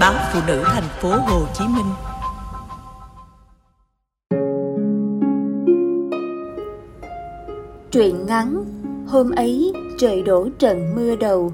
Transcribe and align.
báo 0.00 0.14
phụ 0.32 0.40
nữ 0.46 0.62
thành 0.66 0.88
phố 1.00 1.08
Hồ 1.08 1.46
Chí 1.54 1.64
Minh. 1.64 1.86
Truyện 7.90 8.26
ngắn 8.26 8.64
Hôm 9.06 9.30
ấy 9.30 9.72
trời 9.98 10.22
đổ 10.22 10.48
trận 10.58 10.94
mưa 10.96 11.16
đầu 11.16 11.52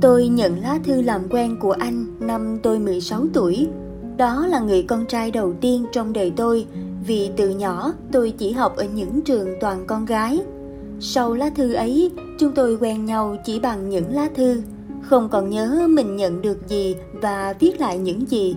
Tôi 0.00 0.28
nhận 0.28 0.60
lá 0.60 0.78
thư 0.84 1.02
làm 1.02 1.28
quen 1.30 1.56
của 1.60 1.72
anh 1.72 2.06
năm 2.20 2.58
tôi 2.62 2.78
16 2.78 3.26
tuổi. 3.32 3.68
Đó 4.16 4.46
là 4.46 4.60
người 4.60 4.82
con 4.82 5.06
trai 5.06 5.30
đầu 5.30 5.52
tiên 5.60 5.86
trong 5.92 6.12
đời 6.12 6.32
tôi, 6.36 6.66
vì 7.06 7.30
từ 7.36 7.48
nhỏ 7.48 7.92
tôi 8.12 8.30
chỉ 8.38 8.52
học 8.52 8.76
ở 8.76 8.84
những 8.84 9.20
trường 9.20 9.48
toàn 9.60 9.86
con 9.86 10.04
gái. 10.04 10.40
Sau 11.02 11.34
lá 11.34 11.50
thư 11.50 11.72
ấy, 11.72 12.10
chúng 12.38 12.52
tôi 12.52 12.78
quen 12.80 13.04
nhau 13.04 13.36
chỉ 13.44 13.60
bằng 13.60 13.88
những 13.88 14.14
lá 14.14 14.28
thư, 14.34 14.62
không 15.02 15.28
còn 15.28 15.50
nhớ 15.50 15.86
mình 15.90 16.16
nhận 16.16 16.42
được 16.42 16.68
gì 16.68 16.96
và 17.12 17.54
viết 17.60 17.80
lại 17.80 17.98
những 17.98 18.30
gì. 18.30 18.56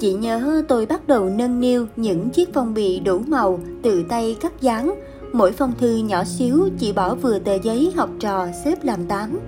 Chỉ 0.00 0.12
nhớ 0.12 0.62
tôi 0.68 0.86
bắt 0.86 1.08
đầu 1.08 1.30
nâng 1.30 1.60
niu 1.60 1.86
những 1.96 2.30
chiếc 2.30 2.54
phong 2.54 2.74
bì 2.74 3.00
đủ 3.00 3.18
màu 3.18 3.60
từ 3.82 4.04
tay 4.08 4.36
cắt 4.40 4.52
dán, 4.60 4.94
mỗi 5.32 5.52
phong 5.52 5.72
thư 5.78 5.96
nhỏ 5.96 6.24
xíu 6.24 6.68
chỉ 6.78 6.92
bỏ 6.92 7.14
vừa 7.14 7.38
tờ 7.38 7.54
giấy 7.54 7.92
học 7.96 8.10
trò 8.20 8.46
xếp 8.64 8.84
làm 8.84 9.06
tám. 9.06 9.38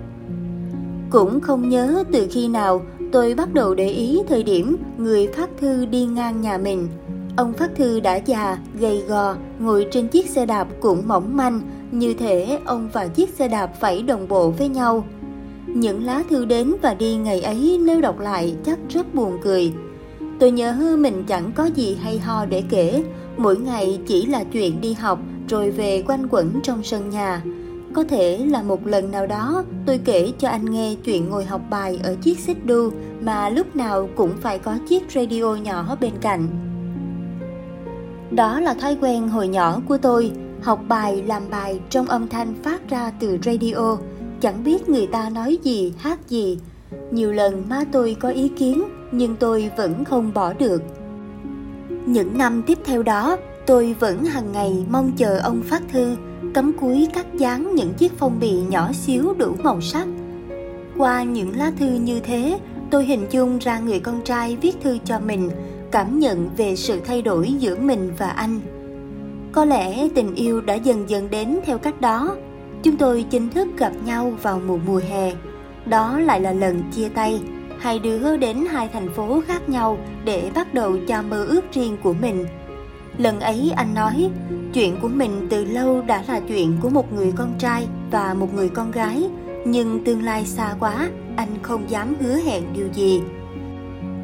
Cũng 1.09 1.39
không 1.41 1.69
nhớ 1.69 2.03
từ 2.11 2.27
khi 2.31 2.47
nào 2.47 2.81
tôi 3.11 3.33
bắt 3.33 3.53
đầu 3.53 3.75
để 3.75 3.89
ý 3.89 4.21
thời 4.27 4.43
điểm 4.43 4.77
người 4.97 5.27
phát 5.27 5.49
thư 5.61 5.85
đi 5.85 6.05
ngang 6.05 6.41
nhà 6.41 6.57
mình. 6.57 6.87
Ông 7.37 7.53
phát 7.53 7.75
thư 7.75 7.99
đã 7.99 8.15
già, 8.15 8.57
gầy 8.79 9.03
gò, 9.07 9.35
ngồi 9.59 9.87
trên 9.91 10.07
chiếc 10.07 10.29
xe 10.29 10.45
đạp 10.45 10.67
cũng 10.81 11.07
mỏng 11.07 11.37
manh, 11.37 11.61
như 11.99 12.13
thể 12.13 12.59
ông 12.65 12.89
và 12.93 13.07
chiếc 13.07 13.29
xe 13.29 13.47
đạp 13.47 13.67
phải 13.79 14.01
đồng 14.01 14.27
bộ 14.27 14.51
với 14.51 14.69
nhau. 14.69 15.05
Những 15.67 16.03
lá 16.03 16.23
thư 16.29 16.45
đến 16.45 16.73
và 16.81 16.93
đi 16.93 17.15
ngày 17.15 17.41
ấy 17.41 17.79
nếu 17.85 18.01
đọc 18.01 18.19
lại 18.19 18.55
chắc 18.65 18.79
rất 18.89 19.15
buồn 19.15 19.37
cười. 19.43 19.73
Tôi 20.39 20.51
nhớ 20.51 20.95
mình 20.99 21.23
chẳng 21.27 21.51
có 21.55 21.65
gì 21.65 21.97
hay 22.01 22.19
ho 22.19 22.45
để 22.45 22.63
kể, 22.69 23.03
mỗi 23.37 23.57
ngày 23.57 23.99
chỉ 24.07 24.25
là 24.25 24.43
chuyện 24.43 24.81
đi 24.81 24.93
học 24.93 25.19
rồi 25.49 25.71
về 25.71 26.03
quanh 26.07 26.27
quẩn 26.29 26.61
trong 26.63 26.83
sân 26.83 27.09
nhà. 27.09 27.41
Có 27.93 28.03
thể 28.03 28.37
là 28.37 28.63
một 28.63 28.87
lần 28.87 29.11
nào 29.11 29.27
đó 29.27 29.63
tôi 29.85 29.99
kể 30.05 30.31
cho 30.39 30.49
anh 30.49 30.65
nghe 30.65 30.95
chuyện 31.03 31.29
ngồi 31.29 31.45
học 31.45 31.61
bài 31.69 31.99
ở 32.03 32.15
chiếc 32.21 32.39
xích 32.39 32.65
đu 32.65 32.91
mà 33.21 33.49
lúc 33.49 33.75
nào 33.75 34.09
cũng 34.15 34.31
phải 34.41 34.59
có 34.59 34.77
chiếc 34.89 35.11
radio 35.11 35.55
nhỏ 35.55 35.97
bên 36.01 36.13
cạnh. 36.21 36.47
Đó 38.31 38.59
là 38.59 38.73
thói 38.73 38.97
quen 39.01 39.27
hồi 39.27 39.47
nhỏ 39.47 39.81
của 39.87 39.97
tôi, 39.97 40.31
học 40.65 40.79
bài 40.87 41.23
làm 41.27 41.43
bài 41.49 41.79
trong 41.89 42.05
âm 42.05 42.27
thanh 42.27 42.53
phát 42.63 42.89
ra 42.89 43.11
từ 43.19 43.37
radio, 43.43 43.97
chẳng 44.39 44.63
biết 44.63 44.89
người 44.89 45.07
ta 45.07 45.29
nói 45.29 45.57
gì, 45.63 45.93
hát 45.97 46.29
gì. 46.29 46.59
Nhiều 47.11 47.31
lần 47.31 47.69
má 47.69 47.83
tôi 47.91 48.15
có 48.19 48.29
ý 48.29 48.49
kiến 48.49 48.83
nhưng 49.11 49.35
tôi 49.35 49.71
vẫn 49.77 50.05
không 50.05 50.33
bỏ 50.33 50.53
được. 50.53 50.81
Những 52.05 52.37
năm 52.37 52.63
tiếp 52.67 52.77
theo 52.85 53.03
đó, 53.03 53.37
tôi 53.65 53.95
vẫn 53.99 54.23
hàng 54.25 54.51
ngày 54.51 54.85
mong 54.89 55.11
chờ 55.17 55.39
ông 55.39 55.61
phát 55.61 55.81
thư 55.91 56.15
cắm 56.53 56.73
cúi 56.73 57.07
cắt 57.13 57.25
dán 57.37 57.75
những 57.75 57.93
chiếc 57.93 58.11
phong 58.17 58.39
bì 58.39 58.51
nhỏ 58.51 58.93
xíu 58.93 59.33
đủ 59.37 59.55
màu 59.63 59.81
sắc. 59.81 60.07
Qua 60.97 61.23
những 61.23 61.57
lá 61.57 61.71
thư 61.79 61.91
như 61.91 62.19
thế, 62.19 62.59
tôi 62.91 63.05
hình 63.05 63.25
dung 63.31 63.59
ra 63.59 63.79
người 63.79 63.99
con 63.99 64.21
trai 64.23 64.57
viết 64.61 64.75
thư 64.83 64.97
cho 65.05 65.19
mình, 65.19 65.49
cảm 65.91 66.19
nhận 66.19 66.49
về 66.57 66.75
sự 66.75 66.99
thay 67.05 67.21
đổi 67.21 67.53
giữa 67.53 67.75
mình 67.75 68.11
và 68.17 68.29
anh. 68.29 68.59
Có 69.55 69.65
lẽ 69.65 70.07
tình 70.15 70.35
yêu 70.35 70.61
đã 70.61 70.73
dần 70.73 71.09
dần 71.09 71.29
đến 71.29 71.59
theo 71.65 71.77
cách 71.77 72.01
đó. 72.01 72.35
Chúng 72.83 72.97
tôi 72.97 73.25
chính 73.29 73.49
thức 73.49 73.67
gặp 73.77 73.91
nhau 74.05 74.33
vào 74.41 74.61
mùa 74.67 74.77
mùa 74.87 75.01
hè. 75.09 75.33
Đó 75.85 76.19
lại 76.19 76.41
là 76.41 76.53
lần 76.53 76.83
chia 76.91 77.09
tay. 77.09 77.41
Hai 77.79 77.99
đứa 77.99 78.37
đến 78.37 78.65
hai 78.71 78.89
thành 78.93 79.09
phố 79.13 79.41
khác 79.47 79.69
nhau 79.69 79.97
để 80.25 80.51
bắt 80.55 80.73
đầu 80.73 80.97
cho 81.07 81.21
mơ 81.21 81.45
ước 81.45 81.61
riêng 81.73 81.97
của 82.03 82.13
mình. 82.13 82.45
Lần 83.17 83.39
ấy 83.39 83.71
anh 83.75 83.93
nói, 83.93 84.29
chuyện 84.73 84.97
của 85.01 85.07
mình 85.07 85.47
từ 85.49 85.65
lâu 85.65 86.01
đã 86.01 86.23
là 86.27 86.39
chuyện 86.39 86.77
của 86.81 86.89
một 86.89 87.13
người 87.13 87.33
con 87.35 87.53
trai 87.59 87.87
và 88.11 88.33
một 88.33 88.53
người 88.53 88.69
con 88.69 88.91
gái, 88.91 89.29
nhưng 89.65 90.03
tương 90.03 90.23
lai 90.23 90.45
xa 90.45 90.75
quá, 90.79 91.09
anh 91.35 91.49
không 91.61 91.89
dám 91.89 92.15
hứa 92.21 92.35
hẹn 92.35 92.63
điều 92.73 92.87
gì. 92.93 93.21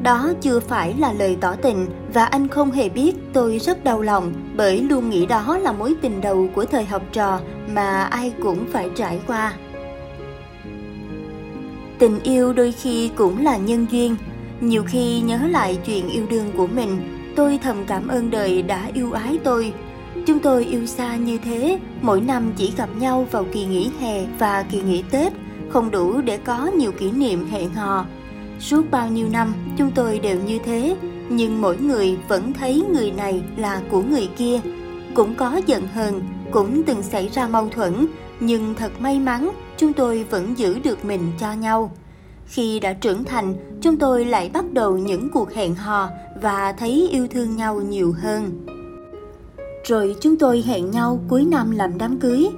Đó 0.02 0.32
chưa 0.40 0.60
phải 0.60 0.94
là 0.98 1.12
lời 1.12 1.36
tỏ 1.40 1.54
tình 1.62 1.86
và 2.14 2.24
anh 2.24 2.48
không 2.48 2.70
hề 2.70 2.88
biết 2.88 3.16
tôi 3.32 3.58
rất 3.58 3.84
đau 3.84 4.02
lòng 4.02 4.32
bởi 4.56 4.80
luôn 4.80 5.10
nghĩ 5.10 5.26
đó 5.26 5.58
là 5.58 5.72
mối 5.72 5.94
tình 6.02 6.20
đầu 6.20 6.48
của 6.54 6.64
thời 6.64 6.84
học 6.84 7.02
trò 7.12 7.40
mà 7.74 8.02
ai 8.02 8.32
cũng 8.42 8.64
phải 8.72 8.90
trải 8.94 9.20
qua. 9.26 9.52
Tình 11.98 12.20
yêu 12.22 12.52
đôi 12.52 12.72
khi 12.72 13.10
cũng 13.16 13.44
là 13.44 13.56
nhân 13.56 13.86
duyên, 13.90 14.16
nhiều 14.60 14.84
khi 14.86 15.20
nhớ 15.20 15.38
lại 15.50 15.78
chuyện 15.86 16.08
yêu 16.08 16.26
đương 16.30 16.52
của 16.56 16.66
mình, 16.66 17.18
tôi 17.36 17.58
thầm 17.62 17.76
cảm 17.86 18.08
ơn 18.08 18.30
đời 18.30 18.62
đã 18.62 18.88
yêu 18.94 19.12
ái 19.12 19.38
tôi. 19.44 19.72
Chúng 20.26 20.38
tôi 20.38 20.64
yêu 20.64 20.86
xa 20.86 21.16
như 21.16 21.38
thế, 21.38 21.78
mỗi 22.00 22.20
năm 22.20 22.52
chỉ 22.56 22.72
gặp 22.76 22.88
nhau 22.98 23.26
vào 23.30 23.44
kỳ 23.52 23.64
nghỉ 23.64 23.90
hè 24.00 24.26
và 24.38 24.64
kỳ 24.70 24.82
nghỉ 24.82 25.02
Tết, 25.10 25.32
không 25.68 25.90
đủ 25.90 26.20
để 26.20 26.36
có 26.36 26.66
nhiều 26.66 26.92
kỷ 26.92 27.10
niệm 27.10 27.48
hẹn 27.50 27.74
hò. 27.74 28.04
Suốt 28.62 28.90
bao 28.90 29.08
nhiêu 29.08 29.28
năm, 29.28 29.54
chúng 29.78 29.90
tôi 29.94 30.18
đều 30.18 30.38
như 30.46 30.58
thế, 30.64 30.96
nhưng 31.28 31.62
mỗi 31.62 31.76
người 31.76 32.16
vẫn 32.28 32.52
thấy 32.52 32.84
người 32.92 33.10
này 33.10 33.42
là 33.56 33.82
của 33.90 34.02
người 34.02 34.28
kia. 34.36 34.60
Cũng 35.14 35.34
có 35.34 35.60
giận 35.66 35.86
hờn, 35.94 36.20
cũng 36.50 36.82
từng 36.82 37.02
xảy 37.02 37.28
ra 37.28 37.48
mâu 37.48 37.68
thuẫn, 37.68 38.06
nhưng 38.40 38.74
thật 38.74 38.92
may 39.00 39.18
mắn, 39.18 39.50
chúng 39.76 39.92
tôi 39.92 40.24
vẫn 40.30 40.58
giữ 40.58 40.78
được 40.78 41.04
mình 41.04 41.32
cho 41.40 41.52
nhau. 41.52 41.92
Khi 42.46 42.80
đã 42.80 42.92
trưởng 42.92 43.24
thành, 43.24 43.54
chúng 43.80 43.96
tôi 43.96 44.24
lại 44.24 44.50
bắt 44.52 44.64
đầu 44.72 44.98
những 44.98 45.28
cuộc 45.28 45.52
hẹn 45.52 45.74
hò 45.74 46.08
và 46.42 46.72
thấy 46.72 47.08
yêu 47.12 47.26
thương 47.30 47.56
nhau 47.56 47.80
nhiều 47.80 48.14
hơn. 48.22 48.66
Rồi 49.84 50.16
chúng 50.20 50.36
tôi 50.36 50.62
hẹn 50.66 50.90
nhau 50.90 51.20
cuối 51.28 51.44
năm 51.44 51.70
làm 51.70 51.98
đám 51.98 52.18
cưới. 52.20 52.48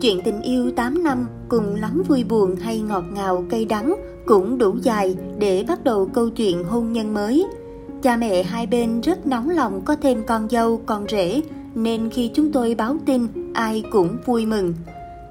Chuyện 0.00 0.20
tình 0.24 0.42
yêu 0.42 0.70
8 0.76 1.04
năm 1.04 1.26
cùng 1.48 1.74
lắm 1.74 2.02
vui 2.08 2.24
buồn 2.24 2.56
hay 2.56 2.80
ngọt 2.80 3.04
ngào 3.12 3.44
cay 3.50 3.64
đắng 3.64 3.94
cũng 4.30 4.58
đủ 4.58 4.76
dài 4.82 5.16
để 5.38 5.64
bắt 5.68 5.84
đầu 5.84 6.10
câu 6.14 6.30
chuyện 6.30 6.64
hôn 6.64 6.92
nhân 6.92 7.14
mới. 7.14 7.46
Cha 8.02 8.16
mẹ 8.16 8.42
hai 8.42 8.66
bên 8.66 9.00
rất 9.00 9.26
nóng 9.26 9.50
lòng 9.50 9.82
có 9.84 9.96
thêm 9.96 10.22
con 10.26 10.48
dâu, 10.48 10.80
con 10.86 11.06
rể, 11.08 11.40
nên 11.74 12.10
khi 12.10 12.30
chúng 12.34 12.52
tôi 12.52 12.74
báo 12.74 12.96
tin, 13.06 13.26
ai 13.54 13.82
cũng 13.92 14.16
vui 14.26 14.46
mừng. 14.46 14.74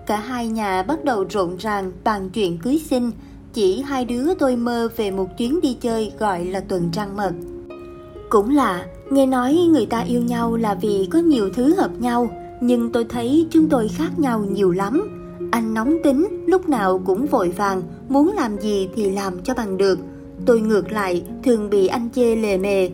Cả 0.06 0.18
hai 0.18 0.48
nhà 0.48 0.84
bắt 0.84 1.04
đầu 1.04 1.26
rộn 1.30 1.58
ràng 1.58 1.92
bàn 2.04 2.30
chuyện 2.30 2.58
cưới 2.58 2.82
xin, 2.90 3.12
chỉ 3.54 3.82
hai 3.82 4.06
đứa 4.06 4.34
tôi 4.34 4.56
mơ 4.56 4.90
về 4.96 5.12
một 5.12 5.38
chuyến 5.38 5.62
đi 5.62 5.78
chơi 5.82 6.12
gọi 6.20 6.46
là 6.46 6.60
tuần 6.60 6.90
trăng 6.94 7.18
mật. 7.18 7.32
Cũng 8.30 8.56
là, 8.56 8.86
nghe 9.12 9.26
nói 9.26 9.54
người 9.54 9.86
ta 9.86 10.00
yêu 10.00 10.22
nhau 10.22 10.56
là 10.56 10.76
vì 10.76 11.08
có 11.12 11.20
nhiều 11.20 11.50
thứ 11.54 11.76
hợp 11.76 11.92
nhau, 12.00 12.30
nhưng 12.62 12.92
tôi 12.92 13.06
thấy 13.10 13.48
chúng 13.52 13.70
tôi 13.70 13.88
khác 13.88 14.20
nhau 14.20 14.46
nhiều 14.52 14.72
lắm. 14.72 15.19
Anh 15.52 15.74
nóng 15.74 15.98
tính, 16.04 16.46
lúc 16.48 16.70
nào 16.70 17.02
cũng 17.06 17.26
vội 17.26 17.50
vàng, 17.50 17.82
muốn 18.10 18.34
làm 18.36 18.58
gì 18.58 18.90
thì 18.96 19.10
làm 19.10 19.34
cho 19.44 19.54
bằng 19.54 19.78
được. 19.78 20.00
Tôi 20.46 20.62
ngược 20.62 20.92
lại, 20.92 21.24
thường 21.44 21.70
bị 21.70 21.88
anh 21.88 22.10
chê 22.16 22.36
lề 22.36 22.58
mề. 22.58 22.90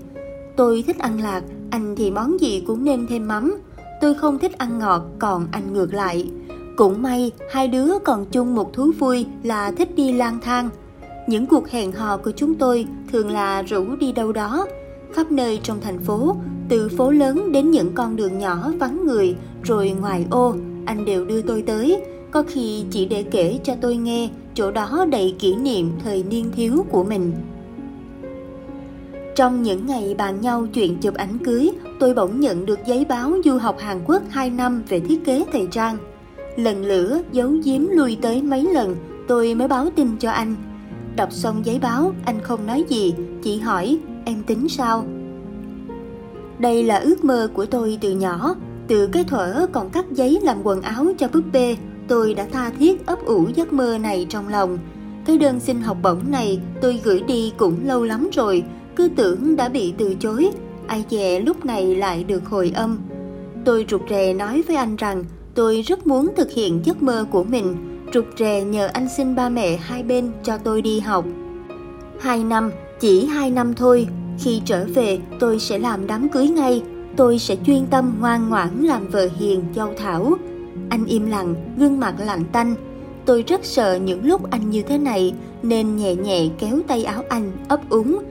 Tôi 0.56 0.84
thích 0.88 1.00
ăn 1.00 1.22
lạc, 1.22 1.44
anh 1.70 1.96
thì 1.96 2.12
món 2.12 2.42
gì 2.42 2.64
cũng 2.68 2.84
nêm 2.84 3.08
thêm 3.08 3.28
mắm. 3.28 3.58
Tôi 4.02 4.14
không 4.14 4.40
thích 4.40 4.58
ăn 4.58 4.80
ngọt, 4.80 5.02
còn 5.20 5.48
anh 5.52 5.74
ngược 5.74 5.94
lại. 5.94 6.30
Cũng 6.76 7.02
may, 7.02 7.32
hai 7.52 7.68
đứa 7.68 8.00
còn 8.00 8.26
chung 8.26 8.56
một 8.56 8.74
thú 8.74 8.92
vui 9.00 9.26
là 9.44 9.72
thích 9.72 9.96
đi 9.96 10.14
lang 10.14 10.40
thang. 10.42 10.70
Những 11.28 11.46
cuộc 11.46 11.70
hẹn 11.70 11.92
hò 11.92 12.18
của 12.18 12.32
chúng 12.32 12.56
tôi 12.56 12.86
thường 13.12 13.30
là 13.30 13.62
rủ 13.62 13.96
đi 14.00 14.12
đâu 14.12 14.32
đó, 14.32 14.66
khắp 15.14 15.32
nơi 15.32 15.60
trong 15.64 15.82
thành 15.82 16.00
phố, 16.00 16.36
từ 16.70 16.90
phố 16.98 17.12
lớn 17.12 17.52
đến 17.52 17.72
những 17.72 17.92
con 17.94 18.16
đường 18.16 18.40
nhỏ 18.40 18.72
vắng 18.80 19.06
người, 19.06 19.36
rồi 19.64 19.96
ngoài 20.02 20.26
ô, 20.32 20.56
anh 20.86 21.06
đều 21.06 21.26
đưa 21.26 21.42
tôi 21.42 21.62
tới, 21.62 22.02
có 22.36 22.44
khi 22.48 22.86
chỉ 22.92 23.06
để 23.06 23.24
kể 23.24 23.60
cho 23.64 23.76
tôi 23.82 23.96
nghe 23.96 24.30
chỗ 24.54 24.72
đó 24.72 25.06
đầy 25.12 25.36
kỷ 25.40 25.56
niệm 25.56 25.92
thời 26.04 26.24
niên 26.24 26.52
thiếu 26.56 26.86
của 26.90 27.04
mình. 27.04 27.34
Trong 29.36 29.64
những 29.64 29.86
ngày 29.86 30.16
bàn 30.18 30.42
nhau 30.42 30.68
chuyện 30.74 30.98
chụp 30.98 31.14
ảnh 31.14 31.38
cưới, 31.46 31.72
tôi 32.00 32.14
bỗng 32.14 32.40
nhận 32.40 32.66
được 32.66 32.80
giấy 32.86 33.06
báo 33.06 33.34
du 33.46 33.58
học 33.58 33.78
Hàn 33.80 34.02
Quốc 34.08 34.22
2 34.30 34.50
năm 34.50 34.84
về 34.90 35.00
thiết 35.00 35.26
kế 35.26 35.46
thời 35.52 35.68
trang. 35.72 35.98
Lần 36.56 36.86
lửa 36.86 37.22
giấu 37.32 37.50
giếm 37.64 37.88
lui 37.88 38.18
tới 38.22 38.42
mấy 38.42 38.64
lần, 38.74 38.96
tôi 39.28 39.56
mới 39.56 39.68
báo 39.68 39.90
tin 39.96 40.18
cho 40.18 40.32
anh. 40.32 40.56
Đọc 41.16 41.32
xong 41.32 41.66
giấy 41.66 41.80
báo, 41.80 42.14
anh 42.26 42.42
không 42.42 42.68
nói 42.68 42.84
gì, 42.90 43.14
chỉ 43.44 43.58
hỏi 43.60 44.00
em 44.26 44.44
tính 44.44 44.70
sao? 44.70 45.06
Đây 46.60 46.84
là 46.84 46.98
ước 46.98 47.24
mơ 47.24 47.50
của 47.54 47.66
tôi 47.66 47.98
từ 48.02 48.12
nhỏ, 48.12 48.56
từ 48.88 49.08
cái 49.08 49.24
thuở 49.24 49.68
còn 49.72 49.90
cắt 49.90 50.06
giấy 50.12 50.40
làm 50.44 50.58
quần 50.64 50.82
áo 50.82 51.06
cho 51.18 51.28
búp 51.34 51.44
bê, 51.54 51.76
tôi 52.08 52.34
đã 52.34 52.48
tha 52.52 52.70
thiết 52.80 53.06
ấp 53.06 53.26
ủ 53.26 53.48
giấc 53.56 53.74
mơ 53.74 53.98
này 53.98 54.26
trong 54.30 54.48
lòng. 54.48 54.78
Cái 55.26 55.38
đơn 55.38 55.60
xin 55.60 55.82
học 55.82 55.98
bổng 56.04 56.32
này 56.32 56.60
tôi 56.82 57.02
gửi 57.04 57.22
đi 57.28 57.54
cũng 57.58 57.76
lâu 57.86 58.04
lắm 58.04 58.30
rồi, 58.34 58.64
cứ 58.96 59.10
tưởng 59.16 59.56
đã 59.56 59.70
bị 59.70 59.94
từ 59.98 60.16
chối, 60.20 60.50
ai 60.88 61.06
dè 61.10 61.40
lúc 61.40 61.66
này 61.66 61.96
lại 61.96 62.24
được 62.24 62.46
hồi 62.46 62.72
âm. 62.76 62.98
Tôi 63.66 63.86
rụt 63.90 64.02
rè 64.10 64.34
nói 64.34 64.64
với 64.68 64.76
anh 64.76 64.96
rằng 64.96 65.24
tôi 65.56 65.82
rất 65.82 66.08
muốn 66.08 66.32
thực 66.38 66.52
hiện 66.52 66.82
giấc 66.84 67.04
mơ 67.04 67.26
của 67.32 67.44
mình, 67.44 67.76
rụt 68.14 68.26
rè 68.38 68.64
nhờ 68.64 68.88
anh 68.94 69.08
xin 69.18 69.36
ba 69.36 69.50
mẹ 69.50 69.78
hai 69.78 70.04
bên 70.04 70.32
cho 70.44 70.58
tôi 70.58 70.82
đi 70.82 71.00
học. 71.00 71.26
Hai 72.20 72.44
năm, 72.44 72.72
chỉ 73.00 73.26
hai 73.26 73.50
năm 73.50 73.74
thôi, 73.74 74.08
khi 74.40 74.62
trở 74.66 74.86
về 74.94 75.20
tôi 75.40 75.60
sẽ 75.60 75.80
làm 75.80 76.08
đám 76.08 76.30
cưới 76.30 76.48
ngay, 76.48 76.84
tôi 77.16 77.40
sẽ 77.40 77.56
chuyên 77.66 77.86
tâm 77.86 78.14
ngoan 78.20 78.50
ngoãn 78.50 78.84
làm 78.84 79.08
vợ 79.08 79.30
hiền 79.40 79.64
dâu 79.76 79.94
thảo. 79.98 80.34
Anh 80.90 81.06
im 81.06 81.26
lặng, 81.26 81.56
gương 81.78 82.00
mặt 82.00 82.16
lạnh 82.20 82.44
tanh. 82.52 82.76
Tôi 83.26 83.44
rất 83.48 83.66
sợ 83.66 83.96
những 83.96 84.26
lúc 84.26 84.52
anh 84.52 84.70
như 84.70 84.82
thế 84.82 84.98
này 84.98 85.34
nên 85.64 85.96
nhẹ 85.96 86.16
nhẹ 86.16 86.48
kéo 86.60 86.80
tay 86.88 87.04
áo 87.04 87.24
anh 87.30 87.52
ấp 87.68 87.90
úng. 87.90 88.24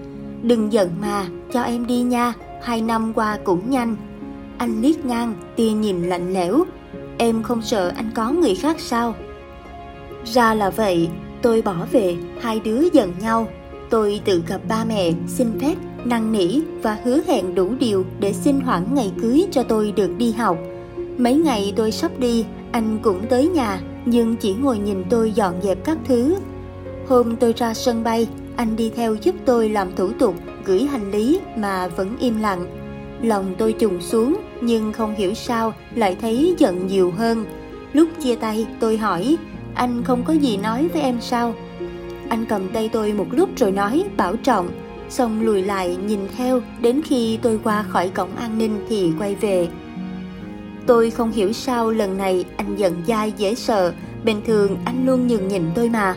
Đừng 0.43 0.73
giận 0.73 0.91
mà, 1.00 1.26
cho 1.52 1.62
em 1.62 1.87
đi 1.87 2.00
nha, 2.00 2.32
hai 2.62 2.81
năm 2.81 3.12
qua 3.14 3.38
cũng 3.44 3.70
nhanh. 3.70 3.96
Anh 4.58 4.81
liếc 4.82 5.05
ngang, 5.05 5.35
tia 5.56 5.70
nhìn 5.70 6.02
lạnh 6.02 6.32
lẽo. 6.32 6.64
Em 7.19 7.43
không 7.43 7.62
sợ 7.62 7.93
anh 7.96 8.11
có 8.14 8.31
người 8.31 8.55
khác 8.55 8.81
sao? 8.81 9.14
Ra 10.25 10.55
là 10.55 10.70
vậy, 10.70 11.08
tôi 11.43 11.62
bỏ 11.62 11.76
về, 11.93 12.17
hai 12.41 12.61
đứa 12.61 12.82
giận 12.93 13.12
nhau. 13.20 13.49
Tôi 13.91 14.20
tự 14.25 14.43
gặp 14.49 14.61
ba 14.69 14.85
mẹ, 14.85 15.12
xin 15.29 15.61
phép, 15.61 15.75
năn 16.05 16.32
nỉ 16.32 16.61
và 16.82 16.99
hứa 17.05 17.20
hẹn 17.26 17.55
đủ 17.55 17.73
điều 17.79 18.05
để 18.20 18.32
xin 18.32 18.61
hoãn 18.61 18.94
ngày 18.94 19.12
cưới 19.23 19.46
cho 19.50 19.62
tôi 19.62 19.93
được 19.93 20.11
đi 20.19 20.32
học. 20.32 20.58
Mấy 21.19 21.35
ngày 21.35 21.73
tôi 21.77 21.93
sắp 21.93 22.11
đi, 22.19 22.45
anh 22.73 22.99
cũng 23.03 23.27
tới 23.31 23.49
nhà, 23.49 23.81
nhưng 24.05 24.37
chỉ 24.37 24.55
ngồi 24.55 24.79
nhìn 24.79 25.05
tôi 25.11 25.33
dọn 25.33 25.55
dẹp 25.63 25.85
các 25.85 25.99
thứ. 26.05 26.37
Hôm 27.09 27.37
tôi 27.37 27.53
ra 27.57 27.75
sân 27.75 28.05
bay, 28.05 28.29
anh 28.57 28.77
đi 28.77 28.91
theo 28.97 29.15
giúp 29.15 29.35
tôi 29.45 29.69
làm 29.69 29.95
thủ 29.97 30.13
tục, 30.19 30.35
gửi 30.65 30.83
hành 30.83 31.11
lý 31.11 31.41
mà 31.57 31.89
vẫn 31.89 32.17
im 32.21 32.41
lặng. 32.41 32.67
Lòng 33.23 33.55
tôi 33.59 33.73
trùng 33.73 34.01
xuống, 34.01 34.37
nhưng 34.61 34.93
không 34.93 35.15
hiểu 35.15 35.35
sao 35.35 35.75
lại 35.95 36.17
thấy 36.21 36.55
giận 36.59 36.87
nhiều 36.87 37.11
hơn. 37.11 37.45
Lúc 37.93 38.09
chia 38.23 38.37
tay, 38.37 38.67
tôi 38.81 38.97
hỏi, 38.97 39.37
anh 39.75 40.03
không 40.05 40.25
có 40.25 40.33
gì 40.33 40.57
nói 40.57 40.89
với 40.93 41.03
em 41.03 41.21
sao? 41.21 41.55
Anh 42.29 42.45
cầm 42.49 42.69
tay 42.69 42.89
tôi 42.93 43.13
một 43.13 43.27
lúc 43.31 43.49
rồi 43.57 43.73
nói 43.73 44.05
bảo 44.17 44.37
trọng, 44.37 44.69
xong 45.09 45.43
lùi 45.43 45.63
lại 45.63 45.97
nhìn 46.07 46.21
theo 46.37 46.61
đến 46.81 47.01
khi 47.05 47.39
tôi 47.43 47.61
qua 47.65 47.83
khỏi 47.83 48.09
cổng 48.09 48.37
an 48.37 48.59
ninh 48.59 48.85
thì 48.89 49.13
quay 49.19 49.35
về. 49.35 49.69
Tôi 50.87 51.11
không 51.11 51.33
hiểu 51.33 51.53
sao 51.53 51.91
lần 51.91 52.17
này 52.17 52.45
anh 52.57 52.77
giận 52.77 53.03
dai 53.09 53.33
dễ 53.37 53.55
sợ, 53.55 53.93
bình 54.25 54.41
thường 54.47 54.77
anh 54.85 55.07
luôn 55.07 55.27
nhường 55.27 55.49
nhịn 55.49 55.63
tôi 55.75 55.89
mà. 55.89 56.17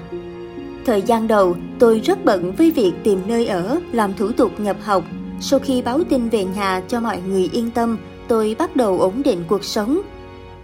Thời 0.85 1.01
gian 1.01 1.27
đầu, 1.27 1.55
tôi 1.79 1.99
rất 1.99 2.25
bận 2.25 2.53
với 2.57 2.71
việc 2.71 2.93
tìm 3.03 3.19
nơi 3.27 3.47
ở, 3.47 3.79
làm 3.91 4.13
thủ 4.13 4.31
tục 4.31 4.59
nhập 4.59 4.77
học. 4.83 5.03
Sau 5.39 5.59
khi 5.59 5.81
báo 5.81 5.99
tin 6.09 6.29
về 6.29 6.43
nhà 6.43 6.81
cho 6.87 6.99
mọi 6.99 7.21
người 7.27 7.49
yên 7.53 7.71
tâm, 7.71 7.97
tôi 8.27 8.55
bắt 8.59 8.75
đầu 8.75 8.99
ổn 8.99 9.23
định 9.23 9.43
cuộc 9.47 9.63
sống. 9.63 10.01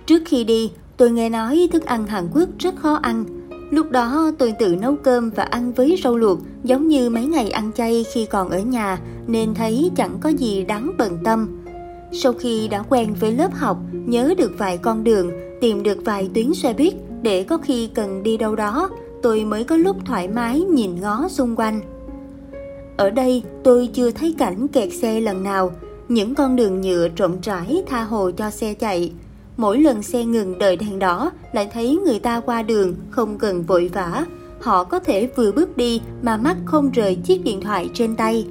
Trước 0.05 0.23
khi 0.25 0.43
đi, 0.43 0.71
tôi 0.97 1.11
nghe 1.11 1.29
nói 1.29 1.69
thức 1.71 1.85
ăn 1.85 2.07
Hàn 2.07 2.27
Quốc 2.33 2.49
rất 2.59 2.75
khó 2.75 2.99
ăn. 3.01 3.25
Lúc 3.71 3.91
đó 3.91 4.31
tôi 4.37 4.53
tự 4.59 4.75
nấu 4.75 4.95
cơm 4.95 5.29
và 5.29 5.43
ăn 5.43 5.73
với 5.73 5.99
rau 6.03 6.17
luộc 6.17 6.39
giống 6.63 6.87
như 6.87 7.09
mấy 7.09 7.25
ngày 7.25 7.49
ăn 7.49 7.71
chay 7.75 8.05
khi 8.13 8.25
còn 8.25 8.49
ở 8.49 8.59
nhà 8.59 8.99
nên 9.27 9.53
thấy 9.53 9.91
chẳng 9.95 10.17
có 10.21 10.29
gì 10.29 10.63
đáng 10.63 10.91
bận 10.97 11.17
tâm. 11.23 11.62
Sau 12.13 12.33
khi 12.33 12.67
đã 12.67 12.83
quen 12.89 13.13
với 13.19 13.31
lớp 13.31 13.53
học, 13.53 13.77
nhớ 13.91 14.33
được 14.37 14.51
vài 14.57 14.77
con 14.77 15.03
đường, 15.03 15.31
tìm 15.61 15.83
được 15.83 15.97
vài 16.05 16.29
tuyến 16.33 16.53
xe 16.53 16.73
buýt 16.73 16.93
để 17.21 17.43
có 17.43 17.57
khi 17.57 17.89
cần 17.95 18.23
đi 18.23 18.37
đâu 18.37 18.55
đó, 18.55 18.89
tôi 19.21 19.45
mới 19.45 19.63
có 19.63 19.77
lúc 19.77 19.97
thoải 20.05 20.27
mái 20.27 20.61
nhìn 20.61 21.01
ngó 21.01 21.27
xung 21.29 21.55
quanh. 21.55 21.81
Ở 22.97 23.09
đây 23.09 23.43
tôi 23.63 23.89
chưa 23.93 24.11
thấy 24.11 24.35
cảnh 24.37 24.67
kẹt 24.67 24.89
xe 24.93 25.19
lần 25.19 25.43
nào, 25.43 25.71
những 26.09 26.35
con 26.35 26.55
đường 26.55 26.81
nhựa 26.81 27.07
rộng 27.17 27.37
rãi 27.43 27.83
tha 27.87 28.03
hồ 28.03 28.31
cho 28.31 28.49
xe 28.49 28.73
chạy. 28.73 29.11
Mỗi 29.57 29.77
lần 29.77 30.03
xe 30.03 30.25
ngừng 30.25 30.59
đợi 30.59 30.75
đèn 30.75 30.99
đỏ 30.99 31.31
lại 31.53 31.69
thấy 31.73 31.99
người 32.05 32.19
ta 32.19 32.39
qua 32.39 32.61
đường 32.61 32.95
không 33.09 33.37
cần 33.37 33.63
vội 33.63 33.89
vã. 33.93 34.25
Họ 34.61 34.83
có 34.83 34.99
thể 34.99 35.29
vừa 35.35 35.51
bước 35.51 35.77
đi 35.77 36.01
mà 36.21 36.37
mắt 36.37 36.57
không 36.65 36.91
rời 36.91 37.15
chiếc 37.15 37.43
điện 37.43 37.61
thoại 37.61 37.89
trên 37.93 38.15
tay. 38.15 38.47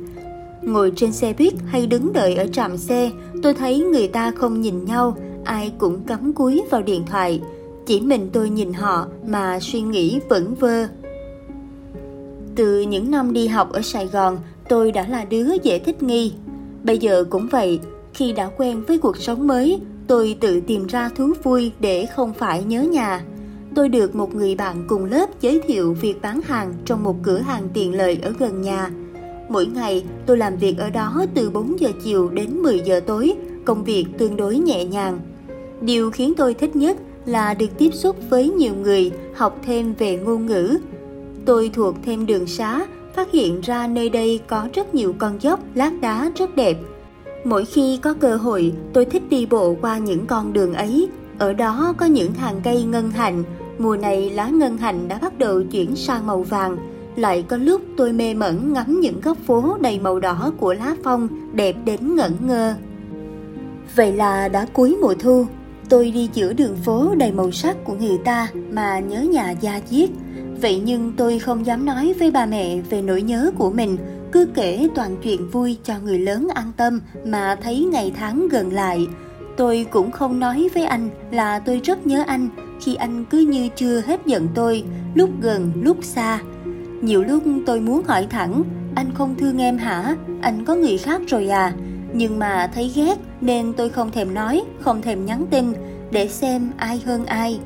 Ngồi 0.63 0.93
trên 0.97 1.13
xe 1.13 1.35
buýt 1.39 1.55
hay 1.67 1.87
đứng 1.87 2.13
đợi 2.13 2.35
ở 2.35 2.47
trạm 2.47 2.77
xe, 2.77 3.11
tôi 3.43 3.55
thấy 3.55 3.79
người 3.79 4.09
ta 4.09 4.31
không 4.31 4.61
nhìn 4.61 4.85
nhau, 4.85 5.17
ai 5.45 5.73
cũng 5.79 6.01
cắm 6.07 6.33
cúi 6.33 6.63
vào 6.71 6.83
điện 6.83 7.03
thoại. 7.07 7.41
Chỉ 7.87 8.01
mình 8.01 8.31
tôi 8.33 8.51
nhìn 8.51 8.73
họ 8.73 9.07
mà 9.27 9.59
suy 9.61 9.81
nghĩ 9.81 10.21
vẩn 10.29 10.55
vơ. 10.55 10.87
Từ 12.57 12.81
những 12.81 13.11
năm 13.11 13.33
đi 13.33 13.47
học 13.47 13.73
ở 13.73 13.83
Sài 13.83 14.07
Gòn, 14.07 14.39
tôi 14.69 14.93
đã 14.93 15.07
là 15.09 15.25
đứa 15.25 15.49
dễ 15.63 15.79
thích 15.79 16.03
nghi. 16.03 16.33
Bây 16.85 16.99
giờ 16.99 17.25
cũng 17.31 17.49
vậy, 17.51 17.81
khi 18.15 18.33
đã 18.33 18.51
quen 18.57 18.83
với 18.89 18.99
cuộc 18.99 19.17
sống 19.17 19.47
mới, 19.47 19.81
tôi 20.07 20.37
tự 20.41 20.61
tìm 20.61 20.87
ra 20.87 21.11
thú 21.17 21.33
vui 21.43 21.73
để 21.81 22.07
không 22.07 22.33
phải 22.33 22.65
nhớ 22.65 22.83
nhà. 22.83 23.25
Tôi 23.75 23.89
được 23.89 24.15
một 24.15 24.35
người 24.35 24.55
bạn 24.55 24.85
cùng 24.89 25.05
lớp 25.05 25.27
giới 25.41 25.61
thiệu 25.67 25.97
việc 26.01 26.23
bán 26.23 26.41
hàng 26.43 26.75
trong 26.85 27.03
một 27.03 27.17
cửa 27.23 27.39
hàng 27.39 27.69
tiện 27.75 27.95
lợi 27.95 28.19
ở 28.23 28.33
gần 28.39 28.63
nhà. 28.63 28.91
Mỗi 29.53 29.67
ngày 29.67 30.05
tôi 30.27 30.37
làm 30.37 30.57
việc 30.57 30.79
ở 30.79 30.91
đó 30.91 31.25
từ 31.35 31.51
4 31.51 31.81
giờ 31.81 31.91
chiều 32.05 32.29
đến 32.29 32.63
10 32.63 32.81
giờ 32.85 33.01
tối, 33.01 33.35
công 33.65 33.85
việc 33.85 34.07
tương 34.19 34.37
đối 34.37 34.59
nhẹ 34.59 34.85
nhàng. 34.85 35.21
Điều 35.81 36.11
khiến 36.11 36.33
tôi 36.37 36.55
thích 36.55 36.77
nhất 36.77 36.97
là 37.27 37.55
được 37.55 37.79
tiếp 37.79 37.95
xúc 37.95 38.17
với 38.31 38.51
nhiều 38.51 38.75
người, 38.75 39.11
học 39.35 39.61
thêm 39.67 39.95
về 39.99 40.17
ngôn 40.17 40.47
ngữ. 40.47 40.79
Tôi 41.45 41.71
thuộc 41.75 41.95
thêm 42.05 42.27
đường 42.27 42.47
xá, 42.47 42.87
phát 43.15 43.33
hiện 43.33 43.61
ra 43.61 43.87
nơi 43.87 44.09
đây 44.09 44.41
có 44.47 44.69
rất 44.75 44.95
nhiều 44.95 45.15
con 45.19 45.43
dốc, 45.43 45.61
lát 45.75 45.93
đá 46.01 46.31
rất 46.37 46.57
đẹp. 46.57 46.77
Mỗi 47.45 47.65
khi 47.65 47.99
có 48.03 48.15
cơ 48.15 48.37
hội, 48.37 48.73
tôi 48.93 49.05
thích 49.05 49.23
đi 49.31 49.47
bộ 49.47 49.77
qua 49.81 49.99
những 49.99 50.27
con 50.27 50.53
đường 50.53 50.75
ấy. 50.75 51.09
Ở 51.39 51.53
đó 51.53 51.95
có 51.97 52.07
những 52.07 52.35
hàng 52.35 52.61
cây 52.65 52.83
ngân 52.83 53.11
hạnh 53.11 53.45
mùa 53.79 53.97
này 53.97 54.31
lá 54.31 54.49
ngân 54.49 54.79
hạnh 54.79 55.09
đã 55.09 55.19
bắt 55.23 55.39
đầu 55.39 55.63
chuyển 55.63 55.97
sang 55.97 56.27
màu 56.27 56.43
vàng. 56.43 56.92
Lại 57.17 57.45
có 57.49 57.57
lúc 57.57 57.83
tôi 57.97 58.13
mê 58.13 58.35
mẩn 58.35 58.73
ngắm 58.73 59.01
những 59.01 59.21
góc 59.21 59.39
phố 59.47 59.77
đầy 59.81 60.01
màu 60.01 60.21
đỏ 60.21 60.53
của 60.59 60.75
lá 60.75 60.95
phong 61.05 61.29
đẹp 61.55 61.77
đến 61.85 62.17
ngẩn 62.17 62.33
ngơ. 62.41 62.75
Vậy 63.97 64.13
là 64.13 64.49
đã 64.49 64.67
cuối 64.73 64.97
mùa 65.03 65.15
thu, 65.15 65.47
tôi 65.89 66.11
đi 66.11 66.31
giữa 66.35 66.53
đường 66.53 66.77
phố 66.85 67.15
đầy 67.15 67.33
màu 67.33 67.51
sắc 67.51 67.77
của 67.85 67.95
người 67.95 68.19
ta 68.25 68.49
mà 68.71 68.99
nhớ 68.99 69.21
nhà 69.21 69.51
da 69.51 69.81
diết. 69.89 70.11
Vậy 70.61 70.83
nhưng 70.85 71.13
tôi 71.17 71.39
không 71.39 71.67
dám 71.67 71.85
nói 71.85 72.15
với 72.19 72.31
ba 72.31 72.47
mẹ 72.47 72.81
về 72.81 73.03
nỗi 73.03 73.23
nhớ 73.23 73.51
của 73.59 73.71
mình, 73.71 73.97
cứ 74.33 74.49
kể 74.55 74.89
toàn 74.95 75.17
chuyện 75.23 75.49
vui 75.49 75.79
cho 75.85 75.95
người 76.05 76.19
lớn 76.19 76.49
an 76.55 76.73
tâm 76.77 77.01
mà 77.27 77.57
thấy 77.63 77.85
ngày 77.85 78.13
tháng 78.17 78.49
gần 78.49 78.73
lại. 78.73 79.07
Tôi 79.57 79.87
cũng 79.91 80.11
không 80.11 80.41
nói 80.41 80.69
với 80.75 80.85
anh 80.85 81.09
là 81.31 81.59
tôi 81.59 81.81
rất 81.85 82.07
nhớ 82.07 82.25
anh 82.27 82.49
khi 82.81 82.95
anh 82.95 83.25
cứ 83.31 83.39
như 83.39 83.69
chưa 83.77 84.03
hết 84.07 84.27
giận 84.27 84.49
tôi, 84.55 84.85
lúc 85.15 85.31
gần 85.41 85.73
lúc 85.83 85.97
xa. 86.03 86.41
Nhiều 87.03 87.23
lúc 87.23 87.43
tôi 87.67 87.81
muốn 87.81 88.05
hỏi 88.05 88.27
thẳng, 88.31 88.63
anh 88.95 89.07
không 89.15 89.35
thương 89.39 89.63
em 89.63 89.79
hả? 89.79 90.17
Anh 90.41 90.65
có 90.65 90.75
người 90.75 90.99
khác 90.99 91.21
rồi 91.29 91.49
à? 91.49 91.73
Nhưng 92.13 92.39
mà 92.39 92.71
thấy 92.75 92.93
ghét 92.95 93.19
nên 93.41 93.73
tôi 93.73 93.89
không 93.89 94.11
thèm 94.11 94.35
nói, 94.35 94.63
không 94.81 95.03
thèm 95.03 95.27
nhắn 95.27 95.47
tin 95.51 95.73
để 96.11 96.29
xem 96.29 96.71
ai 96.77 97.03
hơn 97.07 97.27
ai. 97.27 97.61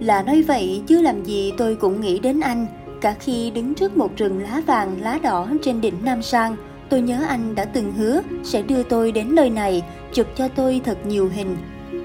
Là 0.00 0.22
nói 0.22 0.42
vậy 0.42 0.82
chứ 0.86 1.00
làm 1.00 1.24
gì 1.24 1.52
tôi 1.58 1.76
cũng 1.76 2.00
nghĩ 2.00 2.18
đến 2.18 2.40
anh, 2.40 2.66
cả 3.00 3.14
khi 3.20 3.50
đứng 3.50 3.74
trước 3.74 3.96
một 3.96 4.16
rừng 4.16 4.42
lá 4.42 4.62
vàng 4.66 4.96
lá 5.00 5.18
đỏ 5.22 5.48
trên 5.62 5.80
đỉnh 5.80 6.04
Nam 6.04 6.22
Sang, 6.22 6.56
tôi 6.88 7.00
nhớ 7.00 7.24
anh 7.28 7.54
đã 7.54 7.64
từng 7.64 7.92
hứa 7.92 8.20
sẽ 8.44 8.62
đưa 8.62 8.82
tôi 8.82 9.12
đến 9.12 9.34
nơi 9.34 9.50
này, 9.50 9.82
chụp 10.12 10.26
cho 10.36 10.48
tôi 10.48 10.80
thật 10.84 11.06
nhiều 11.06 11.30
hình. 11.34 11.56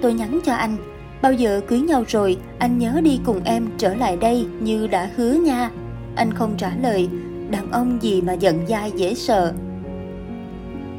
Tôi 0.02 0.14
nhắn 0.14 0.40
cho 0.46 0.54
anh, 0.54 0.78
bao 1.22 1.34
giờ 1.34 1.62
cưới 1.68 1.80
nhau 1.80 2.04
rồi, 2.08 2.38
anh 2.60 2.80
nhớ 2.80 3.02
đi 3.04 3.20
cùng 3.26 3.44
em 3.44 3.68
trở 3.78 3.94
lại 3.94 4.18
đây 4.18 4.46
như 4.60 4.88
đã 4.88 5.10
hứa 5.16 5.32
nha. 5.34 5.72
Anh 6.16 6.34
không 6.34 6.54
trả 6.58 6.72
lời, 6.82 7.10
đàn 7.50 7.72
ông 7.72 7.98
gì 8.02 8.22
mà 8.22 8.34
giận 8.34 8.66
dai 8.68 8.92
dễ 8.92 9.14
sợ. 9.14 9.54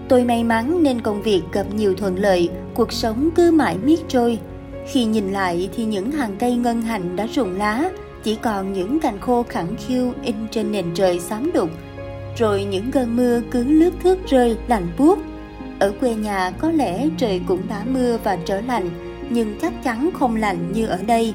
Tôi 0.08 0.24
may 0.24 0.44
mắn 0.44 0.82
nên 0.82 1.00
công 1.00 1.22
việc 1.22 1.42
gặp 1.52 1.66
nhiều 1.74 1.94
thuận 1.94 2.18
lợi, 2.18 2.48
cuộc 2.74 2.92
sống 2.92 3.30
cứ 3.34 3.50
mãi 3.50 3.76
miết 3.84 4.00
trôi. 4.08 4.38
Khi 4.86 5.04
nhìn 5.04 5.32
lại 5.32 5.68
thì 5.76 5.84
những 5.84 6.10
hàng 6.10 6.36
cây 6.38 6.56
ngân 6.56 6.82
hành 6.82 7.16
đã 7.16 7.26
rụng 7.26 7.58
lá, 7.58 7.90
chỉ 8.22 8.34
còn 8.34 8.72
những 8.72 9.00
cành 9.00 9.20
khô 9.20 9.44
khẳng 9.48 9.76
khiu 9.76 10.12
in 10.22 10.34
trên 10.50 10.72
nền 10.72 10.84
trời 10.94 11.20
xám 11.20 11.52
đục. 11.52 11.70
Rồi 12.38 12.64
những 12.64 12.90
cơn 12.90 13.16
mưa 13.16 13.40
cứ 13.50 13.64
lướt 13.64 13.90
thước 14.02 14.18
rơi 14.26 14.56
lạnh 14.68 14.86
buốt. 14.98 15.18
Ở 15.78 15.92
quê 16.00 16.14
nhà 16.14 16.50
có 16.50 16.70
lẽ 16.70 17.08
trời 17.16 17.40
cũng 17.46 17.60
đã 17.68 17.82
mưa 17.86 18.18
và 18.24 18.38
trở 18.44 18.60
lạnh, 18.60 18.90
nhưng 19.30 19.58
chắc 19.62 19.82
chắn 19.82 20.10
không 20.14 20.36
lạnh 20.36 20.72
như 20.72 20.86
ở 20.86 20.98
đây. 21.06 21.34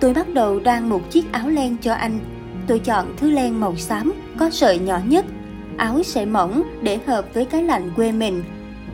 Tôi 0.00 0.14
bắt 0.14 0.34
đầu 0.34 0.60
đan 0.60 0.88
một 0.88 1.10
chiếc 1.10 1.32
áo 1.32 1.48
len 1.48 1.76
cho 1.76 1.94
anh. 1.94 2.18
Tôi 2.66 2.78
chọn 2.78 3.14
thứ 3.16 3.30
len 3.30 3.60
màu 3.60 3.76
xám, 3.76 4.12
có 4.38 4.50
sợi 4.50 4.78
nhỏ 4.78 5.00
nhất. 5.06 5.24
Áo 5.76 6.02
sẽ 6.02 6.24
mỏng 6.24 6.62
để 6.82 6.98
hợp 7.06 7.24
với 7.34 7.44
cái 7.44 7.62
lạnh 7.62 7.90
quê 7.96 8.12
mình. 8.12 8.42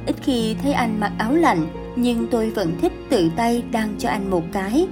Ít 0.06 0.16
khi 0.22 0.56
thấy 0.62 0.72
anh 0.72 1.00
mặc 1.00 1.12
áo 1.18 1.34
lạnh, 1.34 1.66
nhưng 1.96 2.26
tôi 2.30 2.50
vẫn 2.50 2.72
thích 2.80 2.92
tự 3.08 3.30
tay 3.36 3.62
đan 3.72 3.94
cho 3.98 4.08
anh 4.08 4.30
một 4.30 4.42
cái. 4.52 4.88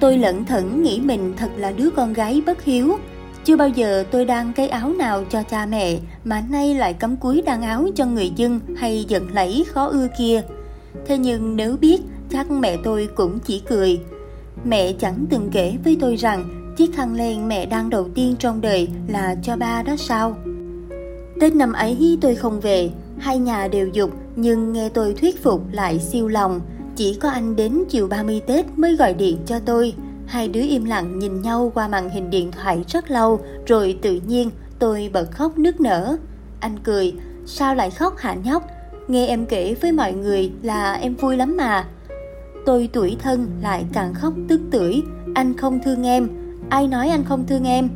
Tôi 0.00 0.18
lẩn 0.18 0.44
thẩn 0.44 0.82
nghĩ 0.82 1.00
mình 1.00 1.34
thật 1.36 1.50
là 1.56 1.72
đứa 1.72 1.90
con 1.90 2.12
gái 2.12 2.42
bất 2.46 2.64
hiếu. 2.64 2.98
Chưa 3.44 3.56
bao 3.56 3.68
giờ 3.68 4.04
tôi 4.10 4.24
đan 4.24 4.52
cái 4.52 4.68
áo 4.68 4.88
nào 4.88 5.24
cho 5.30 5.42
cha 5.42 5.66
mẹ 5.66 5.98
mà 6.24 6.42
nay 6.50 6.74
lại 6.74 6.94
cấm 6.94 7.16
cúi 7.16 7.42
đan 7.42 7.62
áo 7.62 7.88
cho 7.94 8.06
người 8.06 8.30
dân 8.36 8.60
hay 8.76 9.04
giận 9.08 9.28
lẫy 9.32 9.64
khó 9.68 9.86
ưa 9.86 10.08
kia. 10.18 10.42
Thế 11.06 11.18
nhưng 11.18 11.56
nếu 11.56 11.76
biết 11.76 12.00
chắc 12.30 12.50
mẹ 12.50 12.76
tôi 12.84 13.08
cũng 13.14 13.38
chỉ 13.38 13.62
cười. 13.68 14.00
Mẹ 14.64 14.92
chẳng 14.92 15.24
từng 15.30 15.48
kể 15.52 15.76
với 15.84 15.96
tôi 16.00 16.16
rằng 16.16 16.74
chiếc 16.76 16.94
khăn 16.94 17.14
len 17.14 17.48
mẹ 17.48 17.66
đang 17.66 17.90
đầu 17.90 18.08
tiên 18.14 18.36
trong 18.38 18.60
đời 18.60 18.88
là 19.08 19.34
cho 19.42 19.56
ba 19.56 19.82
đó 19.82 19.96
sao? 19.98 20.36
Tết 21.40 21.54
năm 21.54 21.72
ấy 21.72 22.18
tôi 22.20 22.34
không 22.34 22.60
về, 22.60 22.90
hai 23.18 23.38
nhà 23.38 23.68
đều 23.68 23.88
dục 23.88 24.10
nhưng 24.36 24.72
nghe 24.72 24.88
tôi 24.88 25.14
thuyết 25.14 25.42
phục 25.42 25.62
lại 25.72 25.98
siêu 25.98 26.28
lòng. 26.28 26.60
Chỉ 26.96 27.14
có 27.14 27.30
anh 27.30 27.56
đến 27.56 27.84
chiều 27.88 28.08
30 28.08 28.40
Tết 28.46 28.66
mới 28.78 28.96
gọi 28.96 29.14
điện 29.14 29.38
cho 29.46 29.58
tôi. 29.58 29.94
Hai 30.26 30.48
đứa 30.48 30.60
im 30.60 30.84
lặng 30.84 31.18
nhìn 31.18 31.42
nhau 31.42 31.72
qua 31.74 31.88
màn 31.88 32.10
hình 32.10 32.30
điện 32.30 32.52
thoại 32.52 32.84
rất 32.88 33.10
lâu 33.10 33.40
rồi 33.66 33.98
tự 34.02 34.20
nhiên 34.26 34.50
tôi 34.78 35.10
bật 35.12 35.30
khóc 35.30 35.58
nức 35.58 35.80
nở. 35.80 36.16
Anh 36.60 36.78
cười, 36.84 37.14
sao 37.46 37.74
lại 37.74 37.90
khóc 37.90 38.16
hả 38.16 38.34
nhóc? 38.34 38.66
Nghe 39.08 39.26
em 39.26 39.46
kể 39.46 39.74
với 39.80 39.92
mọi 39.92 40.12
người 40.12 40.52
là 40.62 40.92
em 40.92 41.14
vui 41.14 41.36
lắm 41.36 41.56
mà. 41.56 41.84
Tôi 42.66 42.88
tuổi 42.92 43.16
thân 43.18 43.46
lại 43.62 43.84
càng 43.92 44.14
khóc 44.14 44.34
tức 44.48 44.60
tưởi, 44.70 45.02
anh 45.34 45.56
không 45.56 45.80
thương 45.84 46.06
em. 46.06 46.28
Ai 46.68 46.88
nói 46.88 47.08
anh 47.08 47.24
không 47.24 47.46
thương 47.46 47.64
em? 47.64 47.88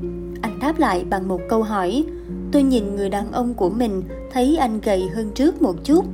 Anh 0.43 0.59
đáp 0.59 0.79
lại 0.79 1.05
bằng 1.11 1.29
một 1.29 1.41
câu 1.49 1.63
hỏi. 1.63 2.05
Tôi 2.53 2.63
nhìn 2.63 2.97
người 2.97 3.09
đàn 3.09 3.33
ông 3.33 3.55
của 3.55 3.71
mình, 3.71 4.03
thấy 4.33 4.57
anh 4.57 4.81
gầy 4.81 5.09
hơn 5.15 5.31
trước 5.35 5.63
một 5.63 5.85
chút. 5.85 6.05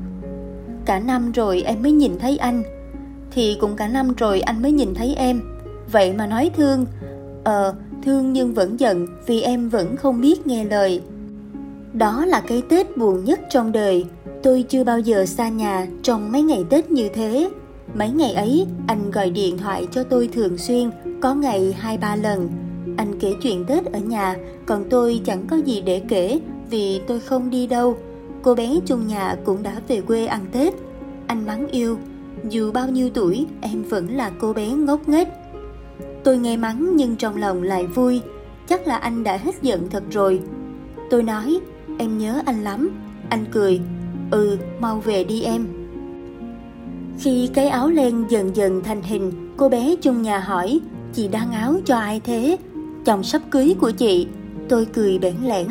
Cả 0.84 0.98
năm 0.98 1.32
rồi 1.32 1.62
em 1.62 1.82
mới 1.82 1.92
nhìn 1.92 2.18
thấy 2.18 2.36
anh. 2.36 2.62
Thì 3.30 3.56
cũng 3.60 3.76
cả 3.76 3.88
năm 3.88 4.14
rồi 4.16 4.40
anh 4.40 4.62
mới 4.62 4.72
nhìn 4.72 4.94
thấy 4.94 5.14
em. 5.14 5.40
Vậy 5.92 6.12
mà 6.12 6.26
nói 6.26 6.50
thương. 6.56 6.86
Ờ, 7.44 7.74
thương 8.04 8.32
nhưng 8.32 8.54
vẫn 8.54 8.80
giận 8.80 9.06
vì 9.26 9.40
em 9.40 9.68
vẫn 9.68 9.96
không 9.96 10.20
biết 10.20 10.46
nghe 10.46 10.64
lời. 10.64 11.02
Đó 11.92 12.24
là 12.24 12.42
cái 12.46 12.62
Tết 12.68 12.96
buồn 12.96 13.24
nhất 13.24 13.40
trong 13.50 13.72
đời. 13.72 14.04
Tôi 14.44 14.64
chưa 14.68 14.84
bao 14.84 14.98
giờ 14.98 15.26
xa 15.26 15.48
nhà 15.48 15.86
trong 16.02 16.32
mấy 16.32 16.42
ngày 16.42 16.64
Tết 16.70 16.90
như 16.90 17.08
thế. 17.08 17.50
Mấy 17.94 18.10
ngày 18.10 18.32
ấy, 18.32 18.66
anh 18.86 19.10
gọi 19.10 19.30
điện 19.30 19.58
thoại 19.58 19.86
cho 19.92 20.02
tôi 20.02 20.28
thường 20.32 20.58
xuyên, 20.58 20.90
có 21.20 21.34
ngày 21.34 21.72
hai 21.78 21.98
ba 21.98 22.16
lần. 22.16 22.48
Anh 22.96 23.18
kể 23.20 23.34
chuyện 23.42 23.64
Tết 23.64 23.84
ở 23.84 23.98
nhà, 23.98 24.36
còn 24.66 24.84
tôi 24.90 25.20
chẳng 25.24 25.46
có 25.46 25.56
gì 25.56 25.80
để 25.80 26.02
kể 26.08 26.40
vì 26.70 27.00
tôi 27.06 27.20
không 27.20 27.50
đi 27.50 27.66
đâu. 27.66 27.96
Cô 28.42 28.54
bé 28.54 28.76
chung 28.86 29.06
nhà 29.06 29.36
cũng 29.44 29.62
đã 29.62 29.80
về 29.88 30.00
quê 30.00 30.26
ăn 30.26 30.46
Tết. 30.52 30.74
Anh 31.26 31.46
mắng 31.46 31.68
yêu, 31.68 31.98
dù 32.48 32.72
bao 32.72 32.88
nhiêu 32.88 33.10
tuổi 33.14 33.46
em 33.60 33.82
vẫn 33.82 34.16
là 34.16 34.30
cô 34.40 34.52
bé 34.52 34.68
ngốc 34.68 35.08
nghếch. 35.08 35.28
Tôi 36.24 36.38
nghe 36.38 36.56
mắng 36.56 36.96
nhưng 36.96 37.16
trong 37.16 37.36
lòng 37.36 37.62
lại 37.62 37.86
vui, 37.86 38.20
chắc 38.68 38.86
là 38.86 38.96
anh 38.96 39.24
đã 39.24 39.36
hết 39.36 39.62
giận 39.62 39.88
thật 39.90 40.02
rồi. 40.10 40.40
Tôi 41.10 41.22
nói, 41.22 41.60
em 41.98 42.18
nhớ 42.18 42.42
anh 42.46 42.64
lắm. 42.64 42.90
Anh 43.28 43.44
cười, 43.52 43.80
ừ, 44.34 44.58
mau 44.80 45.00
về 45.00 45.24
đi 45.24 45.42
em. 45.42 45.66
Khi 47.18 47.50
cái 47.54 47.68
áo 47.68 47.88
len 47.88 48.24
dần 48.28 48.56
dần 48.56 48.82
thành 48.84 49.02
hình, 49.02 49.32
cô 49.56 49.68
bé 49.68 49.96
chung 49.96 50.22
nhà 50.22 50.38
hỏi, 50.38 50.80
chị 51.12 51.28
đang 51.28 51.52
áo 51.52 51.74
cho 51.84 51.96
ai 51.96 52.20
thế? 52.24 52.56
Chồng 53.04 53.22
sắp 53.22 53.42
cưới 53.50 53.74
của 53.80 53.90
chị. 53.90 54.26
Tôi 54.68 54.86
cười 54.92 55.18
bẽn 55.18 55.34
lẽn. 55.44 55.66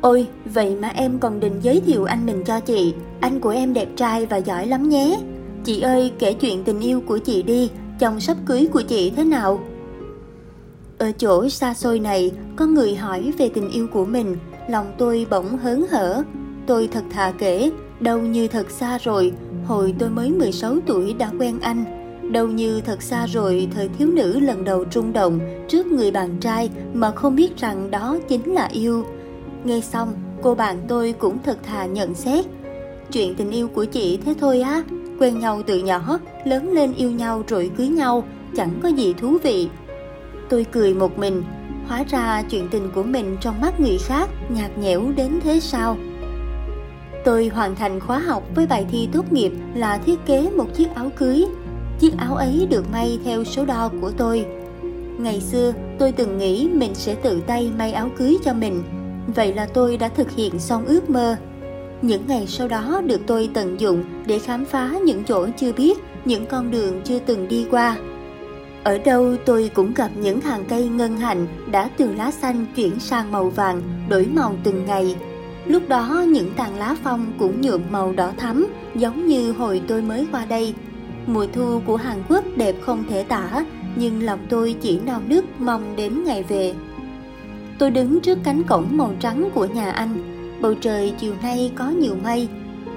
Ôi, 0.00 0.26
vậy 0.54 0.76
mà 0.80 0.88
em 0.88 1.18
còn 1.18 1.40
định 1.40 1.58
giới 1.62 1.80
thiệu 1.80 2.04
anh 2.04 2.26
mình 2.26 2.44
cho 2.44 2.60
chị. 2.60 2.94
Anh 3.20 3.40
của 3.40 3.50
em 3.50 3.74
đẹp 3.74 3.88
trai 3.96 4.26
và 4.26 4.36
giỏi 4.36 4.66
lắm 4.66 4.88
nhé. 4.88 5.20
Chị 5.64 5.80
ơi, 5.80 6.12
kể 6.18 6.32
chuyện 6.32 6.64
tình 6.64 6.80
yêu 6.80 7.00
của 7.00 7.18
chị 7.18 7.42
đi, 7.42 7.70
chồng 7.98 8.20
sắp 8.20 8.36
cưới 8.46 8.68
của 8.72 8.82
chị 8.82 9.10
thế 9.10 9.24
nào? 9.24 9.60
Ở 10.98 11.12
chỗ 11.12 11.48
xa 11.48 11.74
xôi 11.74 12.00
này, 12.00 12.30
có 12.56 12.66
người 12.66 12.94
hỏi 12.94 13.32
về 13.38 13.48
tình 13.48 13.70
yêu 13.70 13.86
của 13.92 14.04
mình, 14.04 14.36
lòng 14.68 14.86
tôi 14.98 15.26
bỗng 15.30 15.58
hớn 15.58 15.86
hở. 15.90 16.22
Tôi 16.66 16.88
thật 16.92 17.04
thà 17.10 17.32
kể, 17.38 17.70
đâu 18.00 18.18
như 18.20 18.48
thật 18.48 18.70
xa 18.70 18.98
rồi, 18.98 19.32
hồi 19.66 19.94
tôi 19.98 20.10
mới 20.10 20.30
16 20.30 20.76
tuổi 20.86 21.12
đã 21.12 21.30
quen 21.38 21.60
anh. 21.60 21.84
Đâu 22.32 22.48
như 22.48 22.80
thật 22.80 23.02
xa 23.02 23.26
rồi 23.26 23.68
thời 23.74 23.88
thiếu 23.88 24.08
nữ 24.08 24.38
lần 24.40 24.64
đầu 24.64 24.84
trung 24.84 25.12
động 25.12 25.38
trước 25.68 25.86
người 25.86 26.10
bạn 26.10 26.36
trai 26.40 26.70
mà 26.94 27.10
không 27.10 27.36
biết 27.36 27.56
rằng 27.56 27.90
đó 27.90 28.18
chính 28.28 28.54
là 28.54 28.68
yêu. 28.72 29.04
Nghe 29.64 29.80
xong, 29.80 30.12
cô 30.42 30.54
bạn 30.54 30.76
tôi 30.88 31.14
cũng 31.18 31.38
thật 31.44 31.58
thà 31.62 31.86
nhận 31.86 32.14
xét. 32.14 32.44
Chuyện 33.12 33.34
tình 33.34 33.50
yêu 33.50 33.68
của 33.68 33.84
chị 33.84 34.18
thế 34.24 34.34
thôi 34.40 34.60
á, 34.60 34.82
quen 35.18 35.38
nhau 35.38 35.62
từ 35.66 35.78
nhỏ, 35.78 36.18
lớn 36.44 36.72
lên 36.72 36.94
yêu 36.94 37.10
nhau 37.10 37.42
rồi 37.48 37.70
cưới 37.76 37.88
nhau, 37.88 38.24
chẳng 38.56 38.80
có 38.82 38.88
gì 38.88 39.12
thú 39.12 39.38
vị. 39.42 39.68
Tôi 40.48 40.66
cười 40.72 40.94
một 40.94 41.18
mình, 41.18 41.42
hóa 41.88 42.04
ra 42.08 42.42
chuyện 42.50 42.68
tình 42.70 42.90
của 42.94 43.02
mình 43.02 43.36
trong 43.40 43.60
mắt 43.60 43.80
người 43.80 43.98
khác 43.98 44.28
nhạt 44.48 44.78
nhẽo 44.78 45.02
đến 45.16 45.40
thế 45.44 45.60
sao? 45.60 45.96
Tôi 47.26 47.48
hoàn 47.48 47.76
thành 47.76 48.00
khóa 48.00 48.18
học 48.18 48.42
với 48.54 48.66
bài 48.66 48.86
thi 48.90 49.08
tốt 49.12 49.32
nghiệp 49.32 49.52
là 49.74 49.98
thiết 49.98 50.26
kế 50.26 50.50
một 50.56 50.74
chiếc 50.74 50.94
áo 50.94 51.10
cưới. 51.16 51.44
Chiếc 51.98 52.16
áo 52.18 52.34
ấy 52.34 52.66
được 52.70 52.84
may 52.92 53.18
theo 53.24 53.44
số 53.44 53.64
đo 53.64 53.90
của 54.00 54.10
tôi. 54.16 54.46
Ngày 55.18 55.40
xưa, 55.40 55.72
tôi 55.98 56.12
từng 56.12 56.38
nghĩ 56.38 56.68
mình 56.72 56.94
sẽ 56.94 57.14
tự 57.14 57.40
tay 57.46 57.70
may 57.78 57.92
áo 57.92 58.10
cưới 58.18 58.36
cho 58.44 58.52
mình. 58.54 58.82
Vậy 59.34 59.54
là 59.54 59.66
tôi 59.74 59.96
đã 59.96 60.08
thực 60.08 60.30
hiện 60.30 60.58
xong 60.58 60.84
ước 60.86 61.10
mơ. 61.10 61.36
Những 62.02 62.22
ngày 62.26 62.46
sau 62.46 62.68
đó 62.68 63.00
được 63.06 63.20
tôi 63.26 63.50
tận 63.54 63.80
dụng 63.80 64.04
để 64.26 64.38
khám 64.38 64.64
phá 64.64 64.90
những 65.04 65.24
chỗ 65.24 65.46
chưa 65.56 65.72
biết, 65.72 65.98
những 66.24 66.46
con 66.46 66.70
đường 66.70 67.00
chưa 67.04 67.18
từng 67.18 67.48
đi 67.48 67.66
qua. 67.70 67.96
Ở 68.84 68.98
đâu 68.98 69.36
tôi 69.46 69.70
cũng 69.74 69.94
gặp 69.94 70.10
những 70.16 70.40
hàng 70.40 70.64
cây 70.68 70.88
ngân 70.88 71.16
hạnh 71.16 71.46
đã 71.70 71.90
từ 71.96 72.12
lá 72.12 72.30
xanh 72.30 72.66
chuyển 72.76 73.00
sang 73.00 73.32
màu 73.32 73.50
vàng, 73.50 73.82
đổi 74.08 74.26
màu 74.26 74.54
từng 74.64 74.84
ngày. 74.84 75.16
Lúc 75.68 75.88
đó 75.88 76.24
những 76.28 76.50
tàn 76.56 76.74
lá 76.78 76.96
phong 77.02 77.32
cũng 77.38 77.60
nhuộm 77.60 77.82
màu 77.90 78.12
đỏ 78.12 78.32
thắm, 78.36 78.66
giống 78.94 79.26
như 79.26 79.52
hồi 79.52 79.82
tôi 79.88 80.02
mới 80.02 80.26
qua 80.32 80.46
đây. 80.46 80.74
Mùa 81.26 81.46
thu 81.52 81.80
của 81.86 81.96
Hàn 81.96 82.22
Quốc 82.28 82.44
đẹp 82.56 82.76
không 82.80 83.04
thể 83.08 83.22
tả, 83.22 83.64
nhưng 83.96 84.22
lòng 84.22 84.40
tôi 84.48 84.76
chỉ 84.80 85.00
nao 85.06 85.20
nước 85.26 85.44
mong 85.58 85.96
đến 85.96 86.24
ngày 86.24 86.42
về. 86.42 86.74
Tôi 87.78 87.90
đứng 87.90 88.20
trước 88.20 88.38
cánh 88.44 88.62
cổng 88.62 88.86
màu 88.90 89.12
trắng 89.20 89.48
của 89.54 89.66
nhà 89.66 89.90
anh. 89.90 90.16
Bầu 90.60 90.74
trời 90.74 91.14
chiều 91.18 91.34
nay 91.42 91.72
có 91.74 91.88
nhiều 91.88 92.14
mây. 92.24 92.48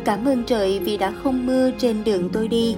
Cảm 0.06 0.26
ơn 0.26 0.44
trời 0.44 0.80
vì 0.80 0.98
đã 0.98 1.14
không 1.24 1.46
mưa 1.46 1.72
trên 1.78 2.04
đường 2.04 2.30
tôi 2.30 2.48
đi. 2.48 2.76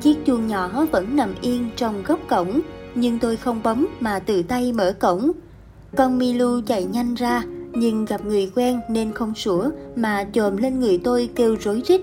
Chiếc 0.00 0.24
chuông 0.24 0.46
nhỏ 0.46 0.86
vẫn 0.90 1.16
nằm 1.16 1.34
yên 1.40 1.70
trong 1.76 2.02
góc 2.02 2.20
cổng, 2.28 2.60
nhưng 2.94 3.18
tôi 3.18 3.36
không 3.36 3.62
bấm 3.62 3.86
mà 4.00 4.18
tự 4.18 4.42
tay 4.42 4.72
mở 4.72 4.92
cổng. 5.00 5.30
Con 5.96 6.18
Milu 6.18 6.60
chạy 6.66 6.84
nhanh 6.84 7.14
ra, 7.14 7.42
nhưng 7.74 8.04
gặp 8.04 8.24
người 8.24 8.50
quen 8.56 8.80
nên 8.88 9.12
không 9.12 9.34
sủa 9.34 9.70
mà 9.96 10.24
chồm 10.32 10.56
lên 10.56 10.80
người 10.80 11.00
tôi 11.04 11.28
kêu 11.34 11.56
rối 11.60 11.82
rít. 11.86 12.00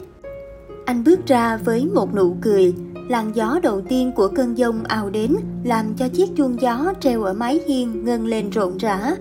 Anh 0.86 1.04
bước 1.04 1.26
ra 1.28 1.58
với 1.58 1.86
một 1.86 2.16
nụ 2.16 2.36
cười, 2.42 2.74
làn 3.10 3.32
gió 3.36 3.60
đầu 3.64 3.82
tiên 3.82 4.12
của 4.16 4.28
cơn 4.28 4.58
giông 4.58 4.84
ào 4.84 5.10
đến 5.10 5.36
làm 5.64 5.94
cho 5.98 6.08
chiếc 6.08 6.30
chuông 6.36 6.62
gió 6.62 6.94
treo 7.00 7.24
ở 7.24 7.34
mái 7.34 7.60
hiên 7.68 8.06
ngân 8.06 8.26
lên 8.26 8.50
rộn 8.50 8.78
rã. 8.78 9.16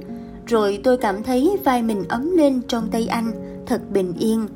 Rồi 0.46 0.80
tôi 0.84 0.96
cảm 0.96 1.22
thấy 1.22 1.56
vai 1.64 1.82
mình 1.82 2.04
ấm 2.08 2.36
lên 2.36 2.60
trong 2.68 2.88
tay 2.90 3.06
anh, 3.06 3.32
thật 3.66 3.82
bình 3.90 4.12
yên. 4.18 4.46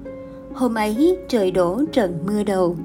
Hôm 0.55 0.75
ấy 0.75 1.19
trời 1.29 1.51
đổ 1.51 1.83
trận 1.93 2.19
mưa 2.27 2.43
đầu. 2.43 2.77